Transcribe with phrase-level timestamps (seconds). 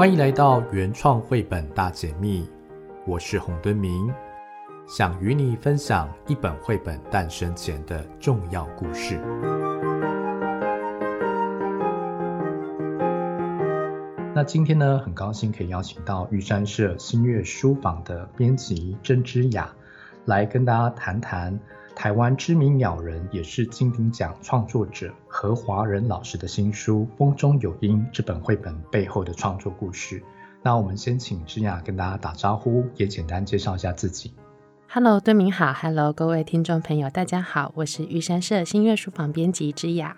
[0.00, 2.48] 欢迎来到原创绘本大解密，
[3.06, 4.10] 我是洪敦明，
[4.88, 9.20] 想与你分享一本绘本诞生前的重要故事。
[14.34, 19.70] 那今天呢，很高兴可以邀请到玉山社新月书房的编辑曾之雅，
[20.24, 21.60] 来跟大家谈谈
[21.94, 30.22] 台湾知名鸟人，也是金鼎奖创作者何华仁老师的新书《风中有鹰》这本绘本背后的创作故事。
[30.62, 34.32] 那我们先请之雅跟大家打招呼，也简单介绍一下自己。
[34.88, 40.16] Hello，敦明好，Hello，各位听众朋友，大家好，我是玉山社新月书房编辑之雅。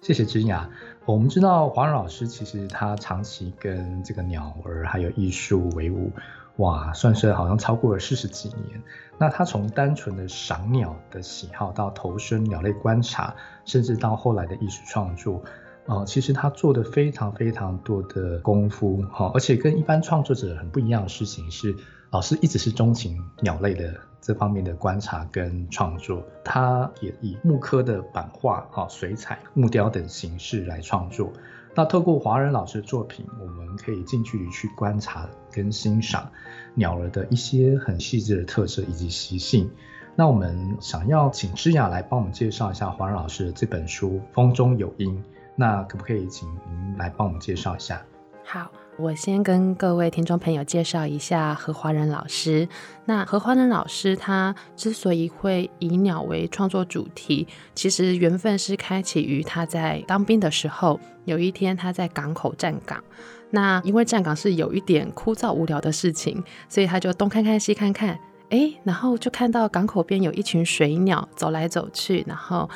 [0.00, 0.68] 谢谢之雅。
[1.04, 6.10] 我们知道华仁老师其实他长期跟这个鸟儿还有艺术为伍，
[6.60, 8.82] 哇，算是好像超过了四十几年。
[9.18, 15.42] 那他从单纯的赏鸟的喜好，到投身鸟类观察，甚至到后来的艺术创作，
[15.86, 21.74] 呃，其实他做的非常非常多的功夫，哈，而且跟一般创作者很不一样的事情是，
[22.10, 23.94] 老师一直是钟情鸟类的。
[24.22, 31.32] 这方面的观察跟创作，他也以木刻的版画、哈水彩、木雕等形式来创作。
[31.74, 36.30] 那透过华人老师的作品，我们可以近距离去观察跟欣赏
[36.74, 39.70] 鸟儿的一些很细致的特色以及习性。
[40.16, 45.16] 那我们想要请知雅来帮我们介绍一下华人老师的这本书《风中有音》，
[45.54, 48.04] 那可不可以请您来帮我们介绍一下？
[48.44, 48.70] 好。
[48.96, 52.68] 我先跟各位听众朋友介绍一下何华仁老师。
[53.06, 61.00] 那何华仁老师他之所以会以鸟为创作主题，其实缘分是开启于他在当兵的时候。
[61.24, 63.02] 有一天他在港口站岗，
[63.50, 68.18] 那因为站岗是有一点枯燥无聊的事情，所以他就东看看西看看，
[68.50, 72.68] 哎，然后就看到港口边有一群水鸟走来走去，然后。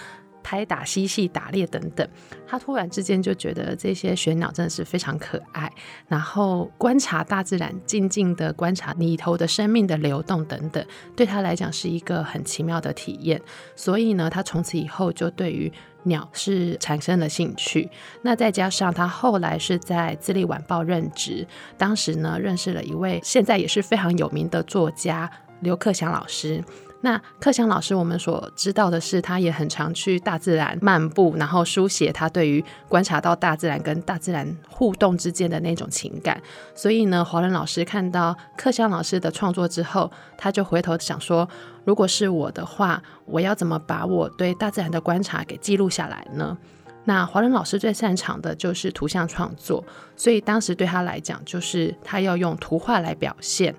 [0.44, 2.06] 拍打嬉戏、打猎等等，
[2.46, 5.72] 他突然之间就觉得这些玄鸟真的是非常可爱。
[6.06, 13.40] 然后观察大自然，静静的观察里头的生命的流动等等，对他来讲是一个很奇妙的体验。
[13.74, 15.72] 所以呢，他从此以后就对于
[16.02, 17.88] 鸟是产生了兴趣。
[18.20, 21.46] 那再加上他后来是在《自立晚报》任职，
[21.78, 26.62] 当时呢认识了一位现在也是非常有名的作家刘克祥老师。
[27.04, 36.40] 那克襄老师，我们所知道的是，他也很常去大自然漫步，然后书写他对于观察到大自然跟大自然互动之间的那种情感。
[36.74, 41.46] 所以呢，华仁老师看到克襄老师的创作之后，他就回头想说，
[41.84, 46.56] 如果是我的话，我要怎么把我对大自然的观察给记录下来呢？
[47.04, 49.84] 那华仁老师最擅长的就是图像创作，
[50.16, 53.74] 所以当时对他来讲，就是他要用图画来表现。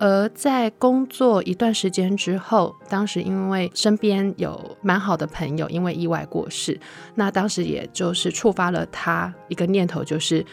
[0.00, 6.80] 而在工作一段时间之后，当时因为身边有蛮好的朋友因为意外过世，
[7.14, 10.44] 那当时也就是触发了他一个念头，就是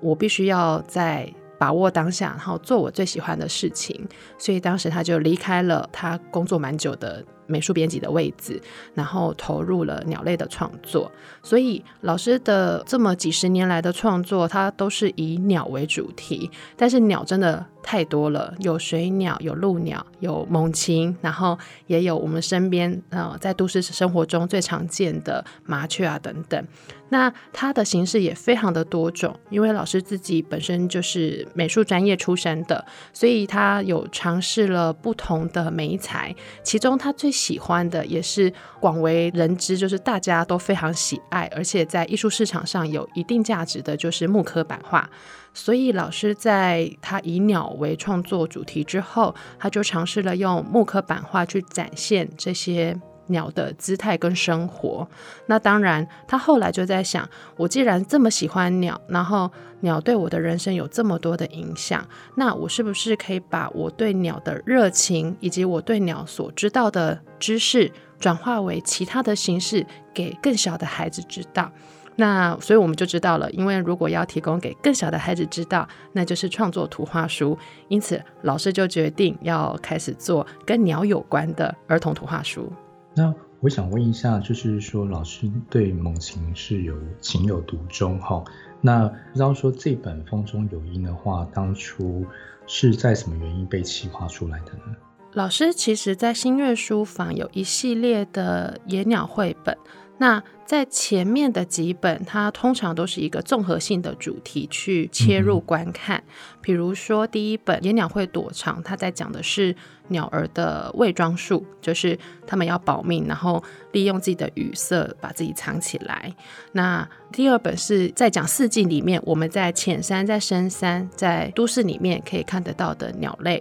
[0.00, 4.08] 我必须要在把握当下，然后做我最喜欢的事情，
[4.38, 8.60] 所以当时他就离开了他工作蛮久的美术编辑的位置，
[8.94, 11.12] 然后投入了鸟类的创作。
[11.42, 17.66] 所以老师的这么几十年来的创作，它都是以鸟为主题，但是鸟真的。
[17.84, 21.58] 太多了，有水鸟，有鹭鸟，有猛禽，然后
[21.88, 26.64] 也有我们身边呃，在都市生活中最常见的麻雀啊等等。
[27.12, 36.34] 那它的形式也非常的多种，因为老师自己本身就是美术专业出身的，所以他有尝试了不同的媒材。
[36.62, 45.10] 其中他最喜欢的也是广为人知，就是大家都非常喜爱，而且在艺术市场上有一定价值的，就是木刻版画。
[45.52, 55.06] 所以老师在他以鸟为创作主题之后，他就尝试了用木刻版画去展现这些鸟的姿态跟生活。
[55.46, 59.50] 那当然，他后来就在想，我既然这么喜欢鸟，然后
[59.80, 62.06] 鸟对我的人生有这么多的影响，
[62.36, 71.70] 那我是不是可以把我对鸟的热情，以及我对鸟所知道的知识，转化为其他的形式，给更小的孩子知道？
[72.14, 77.58] 那所以我们就知道了，因为如果要提供给更小的孩子知道，那就是创作图画书。
[77.88, 82.70] 因此，老师就决定要开始做跟鸟有关的儿童图画书。
[83.14, 88.42] 那我想问一下，就是说老师对猛禽是有情有独钟哈？
[88.80, 92.26] 那不知道说这本《风中有鹰》的话，当初
[92.66, 94.96] 是在什么原因被企划出来的呢？
[95.34, 99.76] 老师其实在新月书房有一系列的野鸟绘本。
[100.22, 106.16] 那在前面的几本，它通常都是一个综合性的主题去切入观看。
[106.18, 109.74] 嗯、比如说第一本《野鸟会躲藏》，它在讲的是
[110.08, 112.16] 鸟儿的伪装术，就是
[112.46, 113.60] 它们要保命，然后
[113.90, 116.32] 利用自己的羽色把自己藏起来。
[116.70, 123.60] 那第二本是在讲四季里面，我们在浅山、在深山、在都市里面可以看得到的鸟类。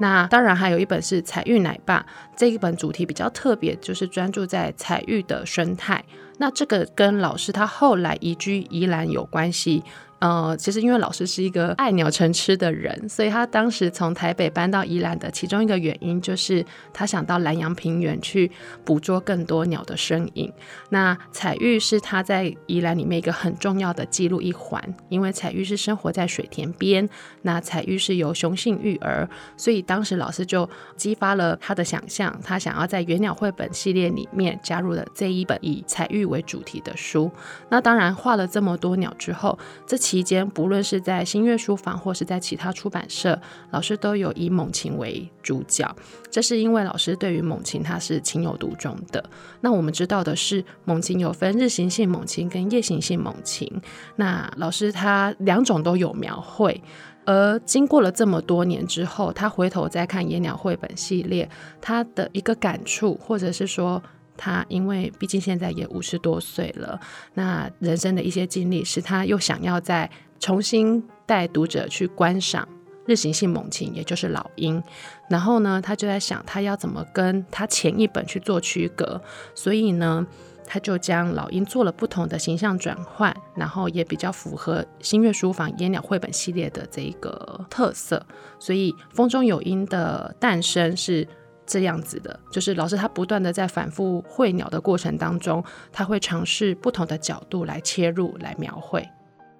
[0.00, 2.04] 那当然还有一本是彩玉奶爸，
[2.34, 6.02] 这一本主题比较特别，就是专注在彩玉的生态。
[6.38, 9.84] 那这个跟老师他后来移居宜兰有关系。
[10.20, 18.50] 呃，其实因为老师是一个爱鸟成痴的人，所以他当时从台北搬到宜兰的其中一个原因，就是他想到兰阳平原去
[18.84, 20.52] 捕捉更多鸟的身影。
[20.90, 27.08] 那彩玉是他在宜兰里面一个很重要的记录一环，因为彩玉是生活在水田边，
[27.40, 29.26] 那彩玉是由雄性育儿，
[29.56, 37.30] 所以当时老师就激发了他的想象，他想要在原鸟绘本系列里面加入了这一本以彩玉为主题的书。
[37.70, 43.40] 那当然画了这么多鸟之后，这期间，不论是在新月书房或是在其他出版社，
[43.70, 45.88] 老师都有以猛禽为主角。
[46.32, 49.24] 这是因为老师对于猛禽它是情有独钟的。
[49.60, 53.70] 那我们知道的是，猛禽有分日行性猛禽跟夜行性猛禽。
[54.16, 56.82] 那老师他两种都有描绘。
[57.24, 61.48] 而经过了这么多年之后，他回头再看野鸟绘本系列，
[61.80, 64.02] 他的一个感触，或者是说。
[64.42, 66.98] 他因为毕竟现在也五十多岁了，
[67.34, 72.66] 那人生的一些经历使他又想要再重新带读者去观赏
[73.04, 74.82] 日行性猛禽，也就是老鹰。
[75.28, 79.20] 然后呢，他就在想他要怎么跟他前一本去做区隔，
[79.54, 80.26] 所以呢，
[80.64, 88.24] 他就将老鹰做了不同的形象转换，然后也比较符合新月书房野鸟绘本系列的这一个特色。
[88.58, 91.28] 所以风中有鹰的诞生是。
[91.70, 95.62] 这样子的，就是老师他不断的在反复绘鸟的过程当中，
[95.92, 99.08] 他会尝试不同的角度来切入来描绘。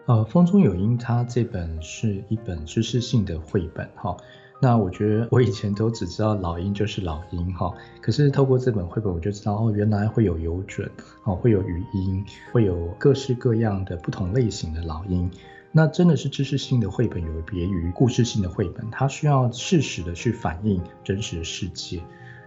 [0.06, 4.16] 呃，风中有鹰，它这本是一本知识性的绘本哈。
[4.60, 7.72] 那我觉得我以前都只知道老鹰就是老鹰哈，
[8.02, 10.90] 可是透过这本绘本，我就知道哦，原来会有游隼，
[11.24, 15.30] 哦，会有语音，会有各式各样的不同类型的老鹰。
[15.72, 22.02] 那真的是知识性的绘本，有别于故事性的绘本，它需要适时的去反映真实的世界。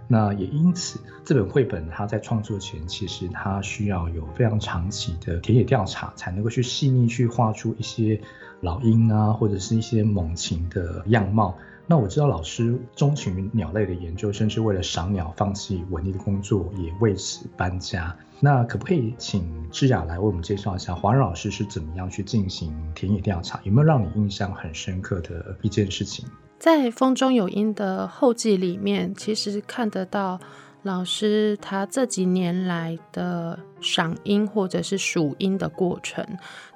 [0.07, 8.19] 那也因此，这本绘本它在创作前，其实它需要有非常长期的田野调查，才能够去细腻去画出一些
[8.59, 11.57] 老鹰啊，或者是一些猛禽的样貌。
[11.94, 18.18] 那我知道老师钟情于鸟类的研究，甚至为了赏鸟放弃稳定的工作，也为此搬家。
[18.40, 23.62] 那可不可以请智雅来为我们介绍一下华仁老师是怎么样去进行田野调查？
[23.63, 26.25] 有没有让你印象很深刻的一件事情？
[26.57, 30.40] 在《风中有鹰》的后记里面，其实看得到
[30.81, 36.25] 老师他这几年来的赏鹰或者是数鹰的过程。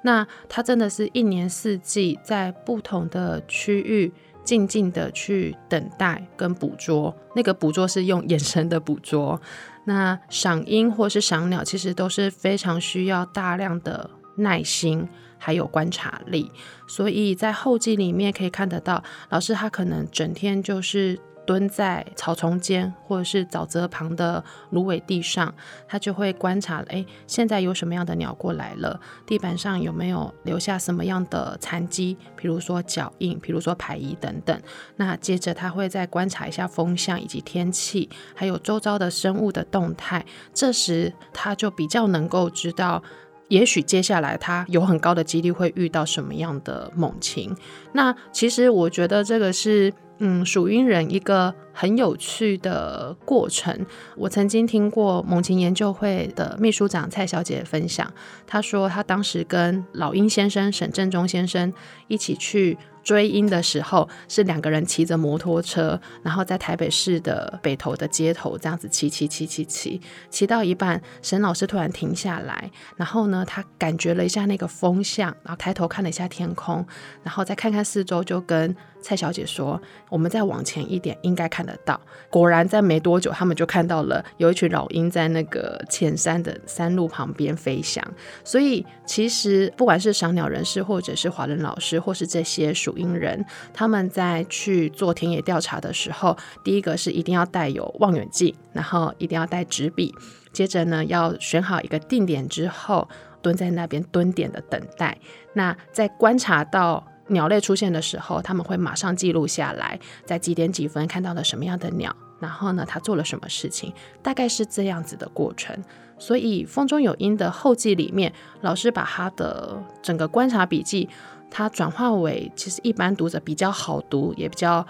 [0.00, 4.12] 那他真的是一年四季在不同的区域。
[4.48, 9.38] 静静的去等待跟捕捉，那个捕捉是用眼神的捕捉。
[9.84, 15.06] 那赏鹰或是赏鸟，其实都是非常需要大量的耐心，
[15.36, 16.50] 还有观察力。
[16.86, 21.20] 所以在后记里面可以看得到，老师他可能整天就是。
[21.48, 25.54] 蹲在草丛间或者是沼泽旁的芦苇地上，
[25.88, 29.00] 他就会观察，哎，现在有什么样的鸟过来了？
[29.24, 32.18] 地板上有没有留下什么样的残迹？
[32.36, 34.60] 比如说脚印，比如说排遗等等。
[34.96, 40.22] 那接着他会再观察一下风向以及天气，还有周遭的生物的动态。
[40.52, 43.02] 这时他就比较能够知道，
[43.48, 47.56] 也许接下来他有很高的几率会遇到什么样的猛禽。
[47.92, 49.90] 那其实我觉得这个是。
[50.18, 53.86] 嗯，属鹰人一个很有趣的过程。
[54.16, 58.12] 我曾经听过猛禽研究会的秘书长蔡小姐分享，
[58.46, 61.72] 她说她当时跟老鹰先生沈正中先生
[62.08, 62.76] 一起去。
[63.04, 69.98] 追鹰的时候是两个人骑着摩托车，然后在台北市的北投的街头这样子骑骑骑骑骑，
[70.28, 76.86] 骑到一半，沈老师突然停下来，然后呢，他感觉了一下那个风向，然后抬头看了一下天空，
[77.22, 78.76] 然后再看看四周，就跟
[79.08, 81.98] 蔡小姐说：“我们再往前一点，应该看得到。”
[82.28, 88.04] 果然，在没多久，他们就看到了有一群老鹰在那个浅山的山路旁边飞翔。
[88.44, 100.14] 所以，其实不管是赏鸟人士，或者是华人老师，或是这些属鹰人，他们在去做田野调查的时候，第一个是一定要带有望远镜，然后一定要带纸笔，
[100.52, 103.08] 接着呢，要选好一个定点之后，
[103.40, 105.16] 蹲在那边蹲点的等待。
[105.54, 113.92] 那在观察到鸟类出现的时候，他们会马上记录下来，在几点几分看到了什么样的鸟，然后呢，他做了什么事情，
[114.22, 115.76] 大概是这样子的过程。
[116.18, 118.32] 所以《风中有鹰》的后记里面，
[118.62, 121.08] 老师把他的整个观察笔记，
[121.48, 124.84] 他转化为其实一般读者比较好读，也比较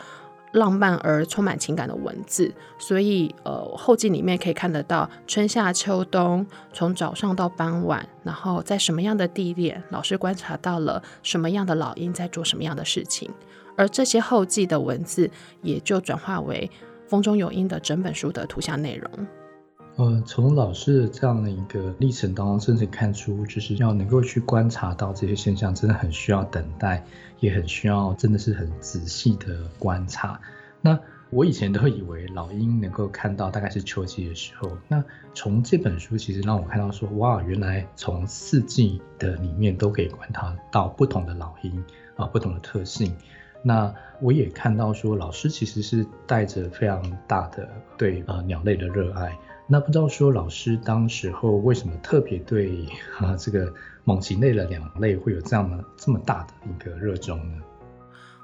[0.58, 2.52] 浪漫而充满情感的文字。
[2.78, 13.30] 所以呃，后记里面可以看得到春夏秋冬，从早上到傍晚，然后在什么样的地点，老师观察到了什么样的老鹰在做什么样的事情，
[13.76, 15.30] 而这些后记的文字
[15.62, 16.70] 也就转化为
[17.10, 19.10] 《风中有鹰》的整本书的图像内容。
[19.96, 27.04] 呃，从老师的这样的一个历程当中，甚至看出，就是要能够去观察到这些现象，真的很需要等待，
[27.40, 30.40] 也很需要，真的是很仔细的观察。
[30.80, 30.99] 那
[31.30, 35.04] 我以前都会以为老鹰能够看到大概是秋季的时候，那
[35.35, 41.85] 从这本书其实让我看到说，哇，原来从四季的里面都可以观察到不同的老鹰
[42.16, 43.14] 啊，不同的特性。
[43.62, 47.68] 那我也看到说，老师其实是带着非常大的
[47.99, 49.37] 对呃鸟类的热爱。
[49.70, 52.87] 那不知道说老师当时候为什么特别对
[53.20, 53.70] 啊这个
[54.02, 57.62] 猛禽类的两类会有这样的这么大的一个热衷呢？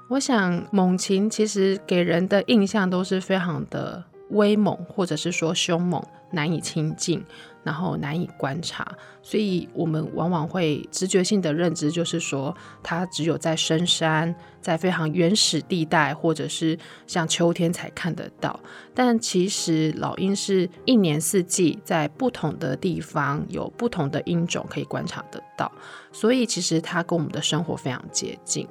[0.07, 7.25] 我想猛禽其实给人的印象都是非常的威猛，或者是说凶猛，难以亲近。
[7.65, 8.87] 然后难以观察，
[9.23, 18.59] 所以我们往往会直觉性的认知就是说，它只有在深山，在非常原始地带，或者是像秋天才看得到。
[18.93, 25.71] 但其实老鹰是一年四季在不同的地方有不同的鹰种可以观察得到，
[26.11, 28.67] 所以其实它跟我们的生活非常接近。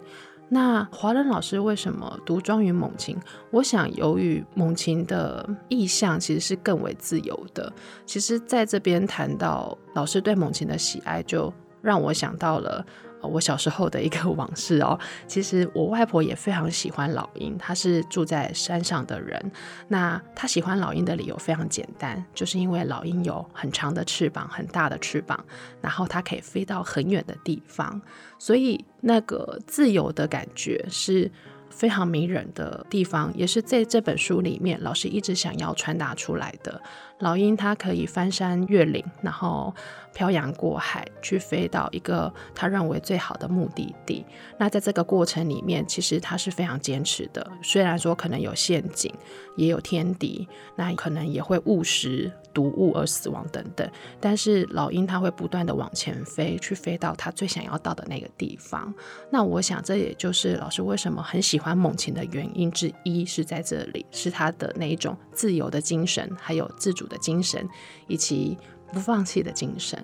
[0.54, 3.18] 那华仁老师为什么独庄于猛禽？
[3.50, 7.72] 我想，由于猛禽的意象其实是更为自由的。
[8.06, 12.86] 其实，在这边谈到老师对猛禽的喜爱，就让我想到了。
[13.26, 19.52] 我小时候的一个 往事哦，其实我外婆也非常喜欢老鹰，她是住在山上的人。
[19.88, 25.42] 那她喜欢老鹰的理由非常简单，就是因为老鹰有很长的翅膀，很大的翅膀，
[25.80, 28.00] 然后它可以飞到很远的地方，
[28.38, 31.30] 所以那个自由的感觉是
[31.70, 36.80] 非常迷人的地方，也是在这本书里面老师一直想要传达出来的。
[37.20, 39.74] 老鹰它可以翻山越岭，然后
[40.12, 44.24] 漂洋过海，去飞到一个它认为最好的目的地。
[44.58, 47.48] 那在这个过程里面，其实它是非常坚持的。
[47.62, 49.12] 虽然说可能有陷阱，
[49.56, 53.88] 也有天敌，那可能也会误食毒物而死亡等等。
[54.20, 58.92] 但是老鹰它会不断的往前飞，去飞到它最想要到的那个地方。
[59.30, 67.68] 那我想这也就是老师为什么很喜欢猛禽的原因之一，是在这里，是他的那一种自由的精神，还有自主的精神
[68.06, 68.56] 以及
[68.92, 69.98] 不放弃的精神。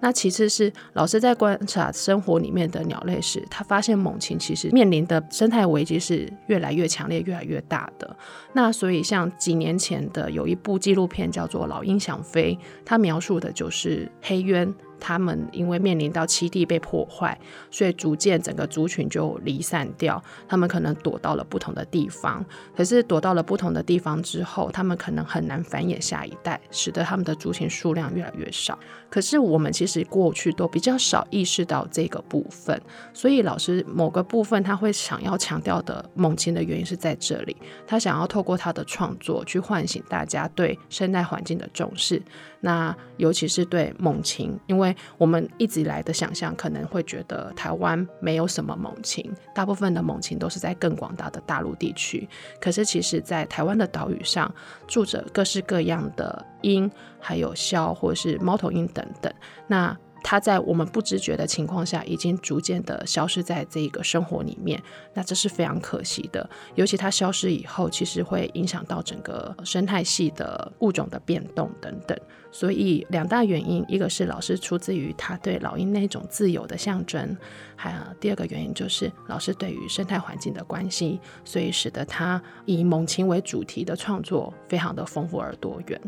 [0.00, 8.16] 那其次是老师在观察生活里面的鸟类时，他发现猛禽其实面临的生态危机是越来越强烈、越来越大的。
[8.52, 14.74] 那所以像几年前的有一部纪录片叫做《老鹰想飞》，它描述的就是黑鸢。
[15.04, 17.38] 他们因为面临到栖地被破坏，
[17.70, 20.22] 所以逐渐整个族群就离散掉。
[20.48, 22.42] 他们可能躲到了不同的地方，
[22.74, 28.78] 可是躲到了不同的地方之后，他们可能很难繁衍下一代，使得他们的族群数量越来越少。
[29.10, 32.80] 可是我们其实过去都比较少意识到这个部分，
[33.12, 37.54] 所以老师某个部分他会想要强调的猛禽的原因是在这里，
[37.86, 42.22] 他想要透过他的创作去唤醒大家对生态环境的重视。
[42.60, 52.28] 那尤其是对猛禽，因为我们一直以来的想象可能会觉得台湾没有什么猛禽，大部分的猛禽都是在更广大的大陆地区。
[52.60, 54.52] 可是其实，在台湾的岛屿上，
[54.86, 59.32] 住着各式各样的鹰，还有鸮或是猫头鹰等等。
[59.66, 59.96] 那
[60.26, 66.48] 它在我们不知觉的情况下，已经逐渐的消失在这个生活里面，那这是非常可惜的。
[66.74, 72.18] 尤其它消失以后，其实会影响到整个生态系的物种的变动等等。
[72.50, 77.36] 所以两大原因，一个是老师出自于他对老鹰那种自由的象征，
[77.76, 86.00] 还有第二个原因就是老师对于生态环境的关系，所以使得他以猛禽为主题的创作非常的丰富而多元。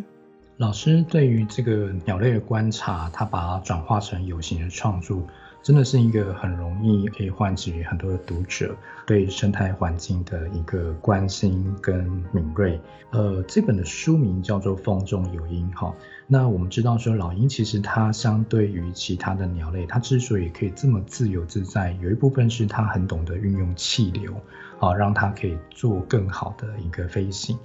[0.59, 5.23] 老师对于这个鸟类的观察，他把它转化成有形的创作，
[5.63, 8.75] 真的是一个很容易可以唤起很多的读者
[9.07, 12.81] 对生态环境的一个关心跟敏锐。
[13.11, 15.95] 呃，这本的书名叫做《风中有鹰》哈。
[16.27, 24.33] 那我们知道说，老鹰其实它相对于其他的鸟类，它之所以可以这么自由自在，有一部分是它很懂得运用气流，
[24.81, 27.59] 啊，让它可以做更好的一个飞行。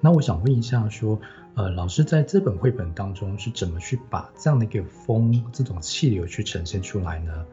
[0.00, 1.18] 那我想问一下说，
[1.56, 7.46] 呃，老师在这本绘本当中是怎么去把这样的一个风这种气流去呈现出来呢？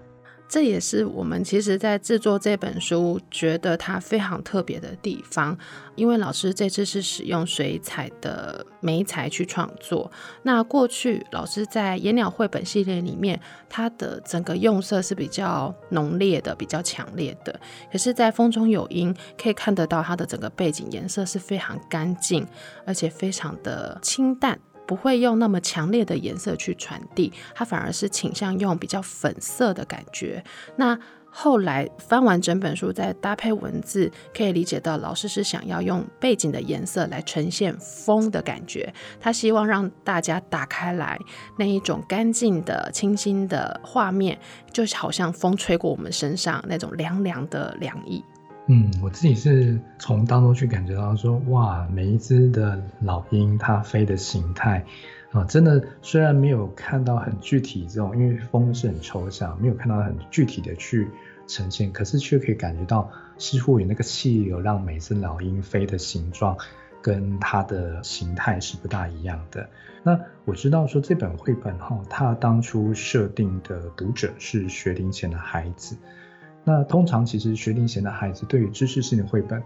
[0.48, 5.58] 这也是我们其实在制作这本书觉得它非常特别的地方，
[5.96, 10.12] 因为老师这次是使用水彩的媒材去创作。
[10.44, 17.60] 那过去老师在野鸟绘本系列里面，它的整个用色是比较浓烈的、比较强烈的。
[17.92, 22.46] 可是，在风中有鹰可以看得到它的整个背景颜色是非常干净，
[22.86, 24.60] 而且非常的清淡。
[24.86, 30.44] 不会用那么强烈的颜色去传递，它反而是倾向用比较粉色的感觉。
[30.76, 30.98] 那
[31.36, 38.94] 后来翻完整本书，再搭配文字，可以理解到老师是想要用背景的颜色来呈现风的感觉。
[39.20, 41.18] 他希望让大家打开来
[41.58, 44.38] 那一种干净的、清新的画面，
[44.72, 48.24] 就好像风吹过我们身上那种凉凉的凉意。
[48.68, 54.86] 嗯，我自己是从当中去感觉到说，哇，每一只的老鹰它飞的形态
[55.32, 61.10] 啊，真的虽然没有看到很具体这种，因为风是很抽象，没有看到很具体的去
[61.46, 66.56] 呈现，可是却可以感觉到似乎有那个气流让每只老鹰飞的形状
[67.02, 69.70] 跟它的形态是不大一样的。
[70.04, 75.98] 那我知道说这本绘本哈，它当初设定的读者是学龄前的孩子。
[76.64, 79.62] 那通常其实学龄前的孩子对于知识性的绘本，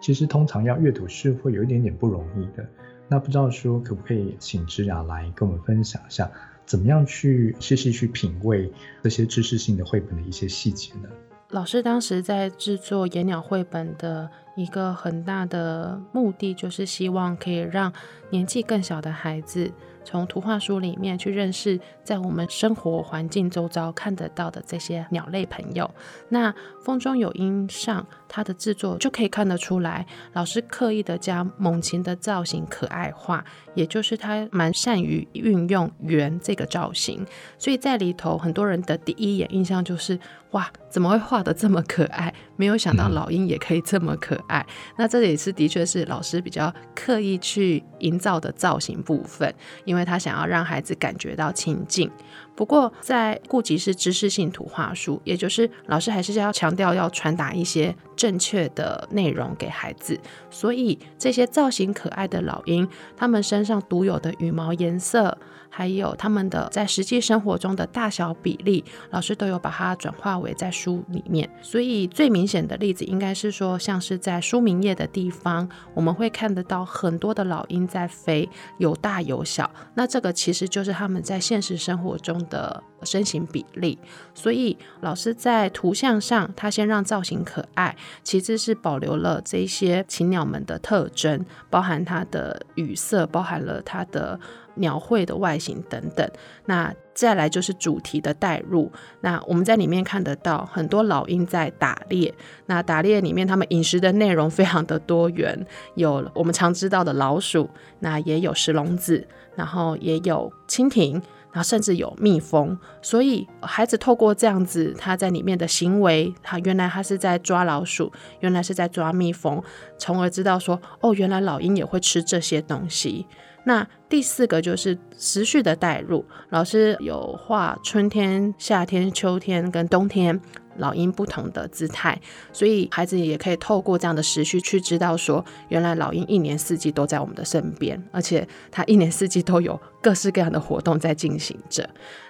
[0.00, 2.64] 其实通常要阅读是会有一点点不容易的。
[3.08, 6.30] 那不知道说可不可以请芝雅来跟我们分享一下，
[6.64, 8.72] 怎么样去细细去品味
[9.02, 11.08] 这些知识性的绘本的一些细节呢？
[11.50, 17.92] 老师当时在制作野鸟绘本的一个很大的目的，就是希望可以让
[18.30, 19.70] 年纪更小的孩子。
[20.06, 25.90] 从图画书里面去认识，在我们生活环境周遭看得到的这些鸟类朋友。
[26.28, 33.44] 那风中有鹰上，它的制作就可以看得出来，老师刻意的将猛禽的造型可爱化，
[33.74, 37.26] 也就是他蛮善于运用圆这个造型。
[37.58, 40.18] 所以在里头，很多人的第一眼印象就是，
[40.52, 42.32] 哇，怎么会画得这么可爱？
[42.54, 44.64] 没有想到老鹰也可以这么可爱。
[44.96, 49.52] 那这也是的确是老师比较刻意去营造的造型部分，
[49.84, 52.10] 因为因为他想要让孩子感觉到亲近。
[52.56, 60.18] 不过，在顾及是知识性图画书，也就是老师还是要强调要传达一些正确的内容给孩子，
[60.50, 65.36] 所以这些造型可爱的老鹰，他们身上独有的羽毛颜色。
[65.68, 71.50] 还有他们的在实际生活中的大小比例，老师都有把它转化为在书里面。
[71.60, 79.70] 所以最明显的例子应该是说，像是在书名页的地方，我们会看得到很多的老鹰在飞，有大有小。
[79.92, 83.98] 那这个其实就是他们在现实生活中的身形比例。
[84.34, 94.38] 所以老师在图像上，他先让造型可爱，其次是保留了这些禽鸟们的特征，包含它的羽色，包含了它的。
[94.78, 96.30] 鸟喙的外形等等，
[96.66, 98.92] 那再来就是主题的带入。
[99.22, 102.34] 那我们在里面看得到很多老鹰在打猎，
[102.66, 112.78] 那打猎里面他们饮食的内容非常的多元，有我们常知道的老鼠，那也有石笼子，然后也有蜻蜓，然后甚至有蜜蜂。
[113.02, 119.62] 所以孩子透过这样子他在里面的行为，他原来他是在抓老鼠，原来是在抓蜜蜂，
[119.98, 123.26] 从而知道说哦，原来老鹰也会吃这些东西。
[123.64, 130.40] 那第四个就是时序的带入，老师有画春天、夏天、秋天跟冬天。
[130.78, 132.20] 老鹰不同的姿态，
[132.52, 141.84] 所以孩子也可以透过这样的时序去知道说，原来老鹰一年四季都在我们的身边，而且它一年四季都有各式各样的活动在进行着。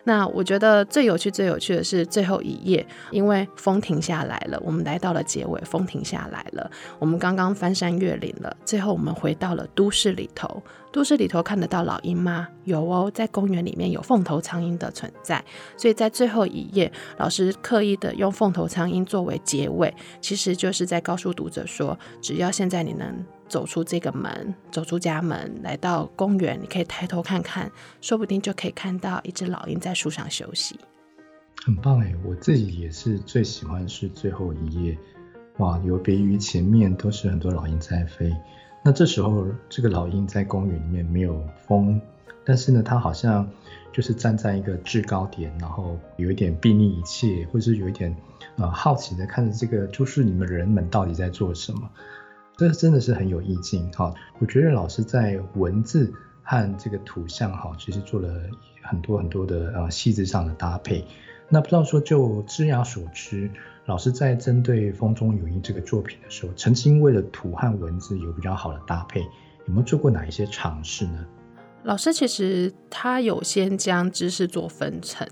[0.05, 10.63] 那我觉得最有趣、最有趣的是最后一页，因为风停下来了，我们来到了结尾，风停下来了，我们刚刚翻山越岭了，最后我们回到了都市里头。
[10.91, 12.49] 都市里头看得到老鹰吗？
[12.65, 15.45] 有哦，在公园里面有凤头苍鹰的存在，
[15.77, 30.79] 所以在最后一页，老师刻意的用凤头苍鹰作为结尾，其实就是在告诉读者说，只要现在你能走出这个门，走出家门，来到公园，你可以抬头看看，说不定就可以看到一只老鹰在树上休息。
[31.65, 34.99] 很棒哎，我自己也是最喜欢是最后一页，
[35.59, 38.35] 哇，有别于前面都是很多老鹰在飞。
[38.85, 42.01] 那这时候，这个老鹰在公园里面没有风，
[42.45, 43.49] 但是呢，它好像
[43.93, 48.15] 就是站在一个制高点，然后有一点睥睨一切，或是有一点
[48.57, 51.91] 呃好奇的看着这个就是你们人们到底在做什么。
[52.57, 54.13] 这真的是很有意境哈。
[54.39, 58.29] 我觉得老师在文字和这个图像哈，其实做了
[58.83, 61.05] 很多很多的呃细致上的搭配。
[61.49, 63.51] 那不知道说就知雅所知。
[63.85, 71.25] 老师在针对《风中有鹰》这个作品的时候，曾经为了图和文字有比较好的搭配，有没有做过哪一些尝试呢？
[71.85, 75.25] 老师其实他有先将知识做分层。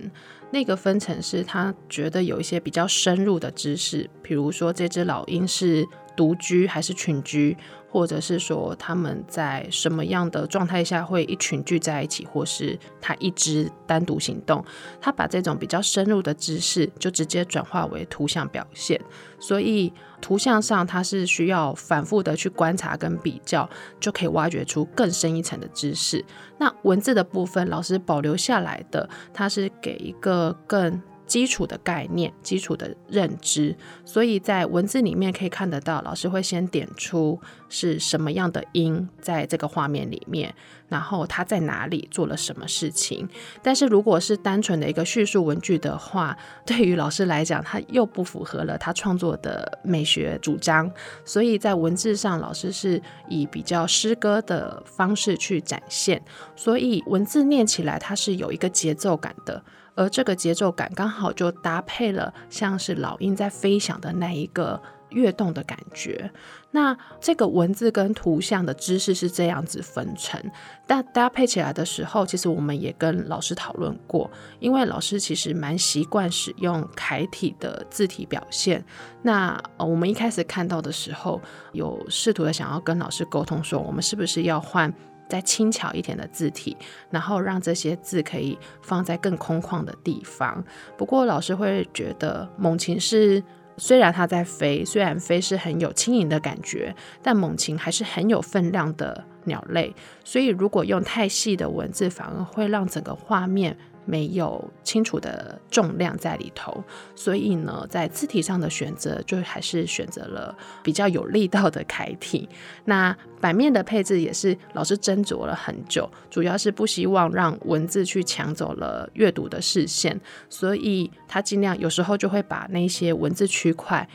[0.52, 5.84] 那个分层是他觉得有一些比较深入的知识，比如说这只老鹰是
[6.16, 7.56] 独居还是群居。
[7.94, 14.64] 或者是说他们在什么样的状态下会一群聚在一起，或是他一只单独行动，
[15.00, 19.00] 他把这种比较深入的知识就直接转化为图像表现，
[19.38, 26.24] 所以图像上它是需要反复的去观察跟比较，就可以挖掘出更深一层的知识。
[26.58, 31.00] 那文字的部分，老师保留下来的，它是给一个更。
[31.26, 40.54] 基础的概念，基础的认知，所以在文字里面可以看得到，老师会先点出是什么样的音在这个画面里面，
[40.88, 43.28] 然后他在哪里做了什么事情。
[43.62, 50.90] 但是如果是单纯的一个叙述文句的话，对于老师来讲，他又不符合了他创作的美学主张，
[51.24, 56.22] 所以在文字上，老师是以比较诗歌的方式去展现，
[56.54, 59.62] 所以文字念起来它是有一个节奏感的。
[59.94, 64.80] 而这个节奏感刚好就搭配了像是老鹰在飞翔的那一个
[65.10, 66.30] 跃动的感觉。
[66.72, 70.42] 那这个文字跟图像的知识是这样子分成，
[70.88, 74.28] 但搭配起来的时候，其实我们也跟老师讨论过，
[74.58, 78.84] 因为老师其实蛮习惯使用楷体的字体表现。
[79.22, 84.92] 那我们一开始看到的时候，有试图的想要跟老师沟通说，我们是不是要换？
[85.28, 86.76] 再轻巧一点的字体，
[87.10, 90.64] 然后让这些字可以放在更空旷的地方。
[90.96, 93.42] 不过老师会觉得，猛禽是
[93.76, 99.94] 虽然它在飞，虽然飞是很有轻盈的感觉，但猛禽还是很有分量的鸟类。
[100.24, 103.76] 所以如果用太细的文字，反而会让整个画面。
[104.04, 106.82] 没有清楚的重量在里头，
[107.14, 112.48] 所以呢，在字体上的选择就还是选择了比较有力道的楷体。
[112.84, 124.08] 那版面的配置也是老师斟酌了很久，主要是不希望让文字去抢走了阅读的视线，所以他尽量有时候就会把那些文字区块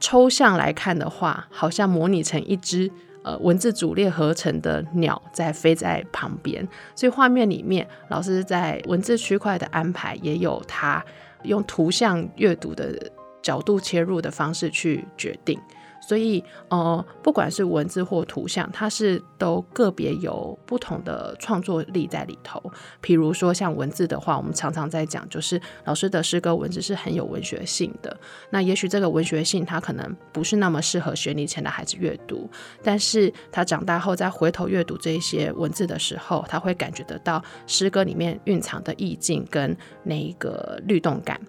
[0.00, 2.90] 抽象来看的话，好像模拟成一只。
[3.24, 11.04] 呃，文字组列合成的鸟在飞在旁边，所以画面里面老师在文字区块的安排也有他
[11.44, 15.58] 用图像阅读的角度切入的方式去决定。
[16.06, 22.60] 所以，呃，不管是文字或图像，它是都个别有不同的创作力在里头。
[23.00, 28.14] 比如说，像文字的话，我们常常在讲，就是老师的诗歌文字是很有文学性的。
[28.50, 32.50] 那也许这个文学性，它可能不是那么适合学龄前的孩子阅读，
[32.82, 41.40] 但是他长大后再回头阅读这些文字的时候，他会感觉得到诗歌里面蕴藏的意境跟那一个律动感。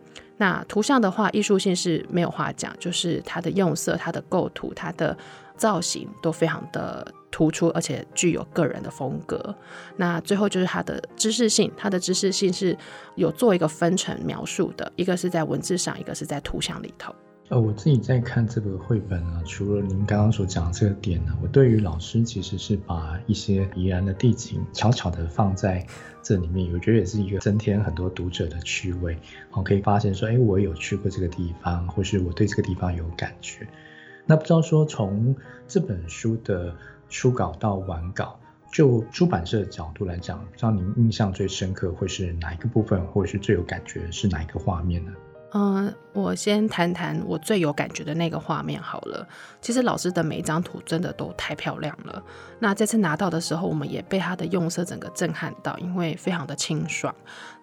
[0.44, 5.18] 那图像的话，艺术性是没有话讲，就是它的用色、它的构图、它的
[5.56, 9.56] 造型都非常的突出，而且具有个人的风格。
[9.96, 12.78] 那最后就是它的知识性，它的知识性是
[13.16, 17.16] 有做一个分层描述的，一个是在文字上，一个是在图像里头。
[17.50, 25.86] 呃，我自己在看这个绘本啊，除了您刚刚所讲的这个点呢，我对于老师其实是把一些宜兰的地景悄悄的放在
[26.22, 29.18] 这里面，我觉得也是一个增添很多读者的趣味。
[29.52, 33.68] 我可以发现说，哎，我有去过这个地方，或是我对这个地方有感觉。
[34.26, 35.36] 那不知道说从
[35.68, 36.74] 这本书的
[37.10, 38.40] 初稿到完稿，
[38.72, 45.12] 就出版社的角度来讲，不知道您印象最深刻会是哪一个部分，或者是最有感觉是哪一个画面呢？
[45.56, 49.28] 嗯，我先谈谈我最有感觉的那个画面好了。
[49.62, 52.24] 其实老师的每一张图真的都太漂亮了。
[52.58, 57.14] 那这次拿到的时候，我们也被他的用色整个震撼到，因为非常的清爽。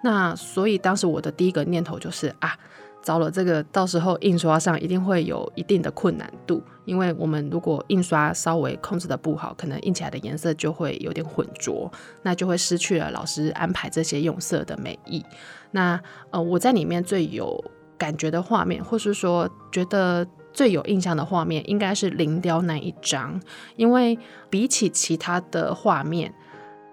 [0.05, 2.57] 那所以当时我的第一个念头就是啊，
[3.03, 11.91] 糟了，这个到时候印刷上一定会有一定的困难度，因为我们如果印刷稍微控制的不好，可能印起来的颜色就会有点混浊，
[12.23, 15.25] 那就会失去了老师安排这些用色的美意。
[15.73, 16.01] 那
[16.31, 17.63] 呃，我在里面最有
[18.01, 23.39] 感觉的画面，或是说觉得最有印象的画面，应该是林雕那一张，
[23.77, 26.33] 因为比起其他的画面，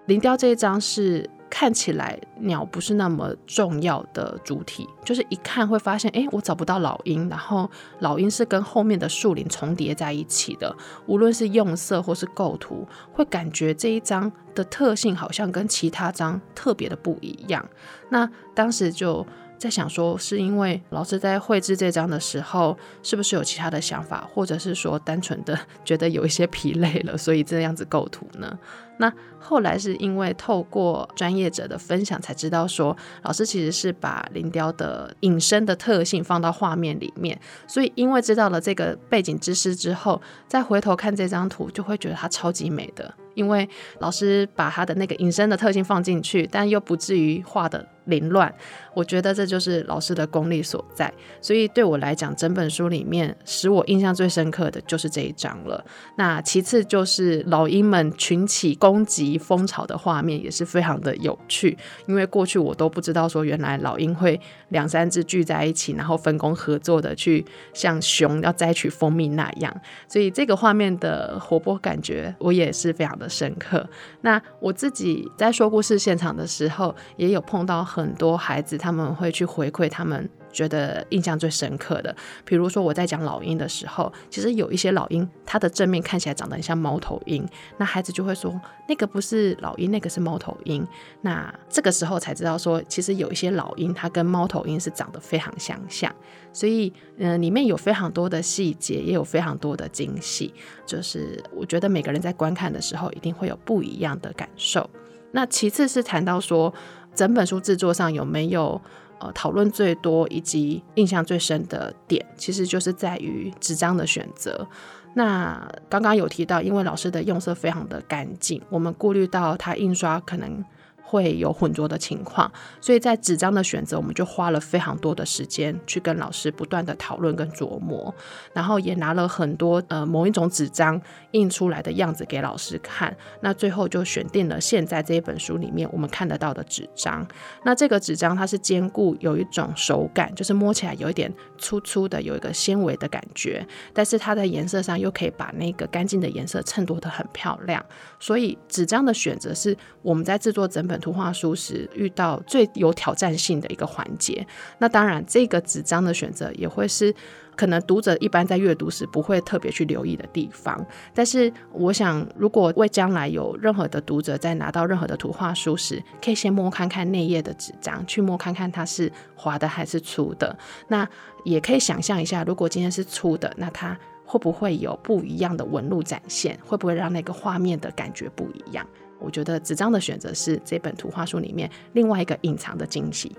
[0.04, 17.66] 林雕这一张是看起来鸟不是那么重要的主体，就是一看会发现，哎，我找不到老鹰，然后老鹰是跟后面的树林重叠在一起的，无论是用色或是构图，会感觉这一张的特性好像跟其他张特别的不一样。
[18.10, 19.26] 那当时就。
[19.58, 28.58] 在想说，是因为老师在绘制这张的时候，是不是有其他的想法，或者是说单纯的 觉得有一些疲累了，所以这样子构图呢？
[29.00, 43.14] 那后来是因为透过专业者的分享，才知道说老师其实是把林雕的隐身的特性放到画面里面，所以因为知道了这个背景知识之后，再回头看这张图，就会觉得它超级美的。
[43.34, 43.68] 因为
[44.00, 48.52] 老师把他的那个隐身的特性放进去，但又不至于画的凌乱。
[48.94, 51.12] 我觉得这就是老师的功力所在。
[51.40, 55.84] 所以对我来讲，整本书里面使我印象最深刻的就是这一章了。
[56.16, 61.78] 那其次就是老鹰们群起攻击蜂巢的画面，也是非常的有趣。
[62.06, 69.74] 因为过去我都不知道说，原来老鹰会两三只聚在一起，然后分工合作的去像熊要摘取蜂蜜那样。
[70.06, 73.88] 所以这个画面的活泼感觉，我也是非常的深刻。
[74.22, 80.28] 那我自己在说故事现场的时候，也有碰到很多孩子，他们会去回馈他们。
[80.58, 82.12] 觉得印象最深刻的，
[82.44, 88.52] 比如说我在讲老鹰的时候，其实有一些老鹰，它的正面看起来长得很像猫头鹰，那孩子就会说
[88.88, 90.84] 那个不是老鹰，那个是猫头鹰。
[91.20, 96.12] 那这个时候才知道说，其实有一些老鹰它跟猫头鹰是长得非常相像，
[96.52, 100.52] 所以嗯、里面有非常多的细节，也有非常多的惊喜，
[100.84, 104.90] 就是我觉得每个人在观看的时候一定会有不一样的感受。
[105.30, 106.74] 那其次是谈到说，
[107.14, 108.80] 整本书制作上有没有？
[109.20, 114.66] 呃，讨论最多以及印象最深的点，其实就是在于纸张的选择。
[115.14, 120.64] 那刚刚有提到，因为老师的用色非常的干净，我们顾虑到他印刷可能。
[121.08, 128.14] 会有混浊的情况，所以在纸张的选择，我们就花了非常多的时间去跟老师不断的讨论跟琢磨，
[128.52, 137.26] 然后也拿了很多呃某一种纸张印出来的样子给老师看，那最后就选定了现在这一本书里面我们看得到的纸张。
[137.64, 147.82] 那这个纸张它是兼顾有一种手感，就是摸起来有一点粗粗的，有一个纤维的感觉，但是它的颜色上又可以把那个干净的颜色衬托得很漂亮。
[148.20, 150.97] 所以纸张的选择是我们在制作整本。
[151.00, 154.46] 图画书时遇到最有挑战性的一个环节，
[154.78, 157.14] 那当然这个纸张的选择也会是
[157.56, 160.84] 可能读者一般在阅读时不会特别去留意的地方。
[161.12, 170.56] 但是我想，如果为将来有任何的读者在拿到任何的图画书时，可以先摸看看内页的纸张，去摸看看它是滑的还是粗的。
[170.86, 171.08] 那
[171.44, 176.56] 也可以想象一下，如果今天是粗的，那它会不会有不一样的纹路展现？
[176.64, 178.86] 会不会让那个画面的感觉不一样？
[179.20, 183.36] 我觉得纸张的选择是这本图画书里面另外一个隐藏的惊喜。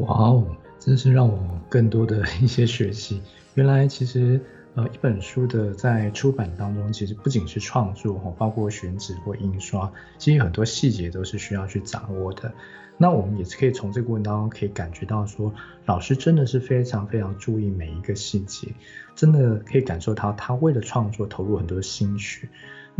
[0.00, 0.46] 哇哦，
[0.78, 1.38] 真是让我
[1.68, 3.22] 更多的 一些学习。
[3.54, 4.40] 原来其实
[4.74, 12.52] 呃一本书的在出版当中，其实不仅是创作哈，包括选纸或印刷，其实很多细节都是需要去掌握的。
[13.00, 15.54] 那我们也是可以从这个过程当中可以感觉到说，
[15.86, 18.68] 老师真的是非常非常注意每一个细节，
[19.14, 22.48] 真的可以感受到他为了创作投入很多心血。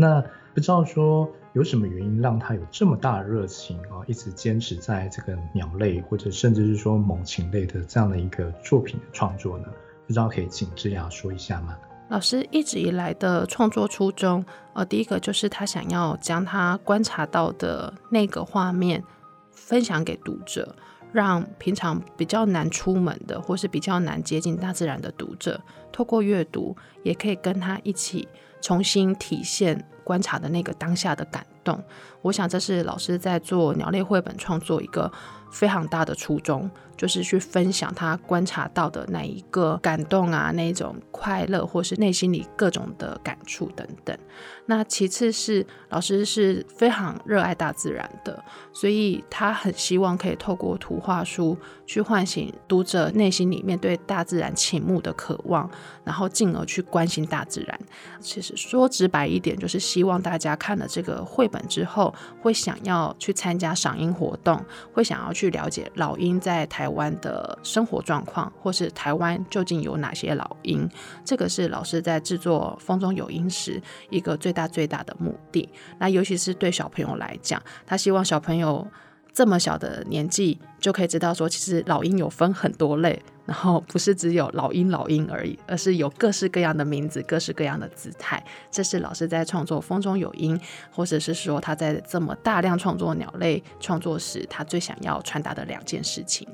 [0.00, 9.64] 那不知道说有什么原因让他有这么大热情啊，一直坚持在这个鸟类或者甚至是说猛禽类的这样的一个作品的创作呢？
[10.06, 11.76] 不知道可以请智雅说一下吗？
[12.10, 19.02] 老师一直以来的创作初衷，呃，第一个就是他想要将他观察到的那个画面
[19.50, 20.74] 分享给读者，
[21.12, 28.28] 让平常比较难出门的或是比较难接近大自然的读者，透过阅读也可以跟他一起。
[28.60, 31.82] 重新体现观察的那个当下的感动，
[32.22, 35.10] 我想这是老师在做鸟类绘本创作一个
[35.52, 36.70] 非常大的初衷。
[36.98, 44.18] 就是去分享他观察到的那一个感动啊，那一种快乐，或是内心里各种的感触等等。
[44.66, 51.56] 那其次是老师是非常热爱大自然的，所以他很希望可以透过图画书
[51.86, 55.70] 去唤醒读者内心里面对大自然倾慕的渴望，
[56.02, 57.80] 然后进而去关心大自然。
[58.20, 64.60] 其实说直白一点，就是希望大家看了这个绘本之后，会想要去参加赏樱活动，
[64.92, 67.08] 会想要去了解老鹰在台湾。
[67.20, 70.88] 的生活状况，或是台湾究竟有哪些老鹰，
[71.24, 75.68] 这个是老师在制作《风中有鹰》时一个最大最大的目的。
[75.98, 78.86] 那尤其是对小朋友来讲，他希望小朋友
[79.32, 88.44] 这么小的年纪就可以知道说，其实老鹰有分很多类，然后不是只有老鹰老鹰而已，而是有各式各样的名字、各式各样的姿态。
[88.70, 90.58] 这是老师在创作《风中有鹰》，
[90.90, 96.46] 或者是说他在这么大量创作鸟类创作时，他最想要传达的两件事情。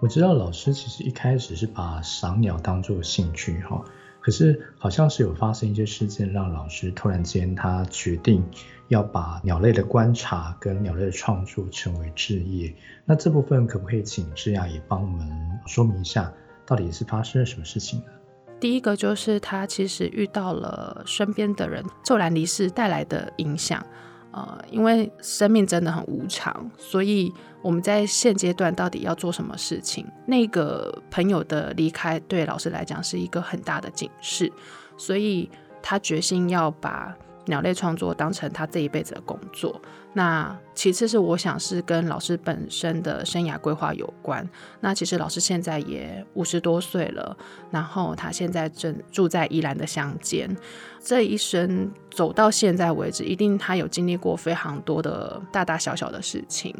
[0.00, 3.82] 我知道老师其实一开始是把赏鸟当作兴趣哈，
[4.28, 8.44] 可是好像是有发生一些事件，让老师突然间他决定
[8.88, 12.70] 要把鸟类的观察跟鸟类的创作成为置业。
[13.06, 15.26] 那这部分可不可以请智雅也帮我们
[15.66, 16.30] 说明一下，
[16.66, 18.04] 到底是发生了什么事情呢？
[18.60, 23.82] 第一个就是他其实遇到了身边的人骤然离世带来的影响。
[24.30, 30.06] 呃，因为生命真的很无常，所以我们在现阶段到底要做什么事情？
[30.26, 34.52] 那个朋友的离开对老师来讲是一个很大的警示，
[34.96, 35.50] 所以
[35.82, 37.16] 他决心要把
[37.48, 39.80] 鸟类创作当成他这一辈子的工作。
[40.12, 44.48] 那其次是我想是跟老师本身的生涯规划有关。
[44.80, 47.36] 那其实老师现在也五十多岁了，
[47.70, 50.48] 然后他现在正住在宜兰的乡间。
[51.00, 56.74] 这一生走到现在为止，一定他有经历过非常多的大大小小的事情。